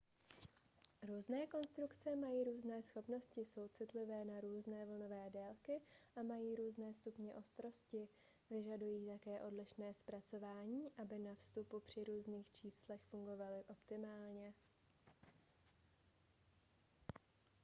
různé 1.07 1.47
konstrukce 1.47 2.15
mají 2.15 2.43
různé 2.43 2.81
schopnosti 2.81 3.41
jsou 3.41 3.67
citlivé 3.67 4.25
na 4.25 4.41
různé 4.41 4.85
vlnové 4.85 5.29
délky 5.29 5.81
a 6.15 6.23
mají 6.23 6.55
různé 6.55 6.93
stupně 6.93 7.33
ostrosti 7.33 8.07
vyžadují 8.49 9.07
také 9.07 9.41
odlišné 9.41 9.93
zpracování 9.93 10.91
aby 10.97 11.19
na 11.19 11.35
vstupu 11.35 11.77
a 11.77 11.79
při 11.79 12.03
různých 12.03 12.51
číslech 12.51 13.01
fungovaly 13.01 13.63
optimálně 13.67 14.53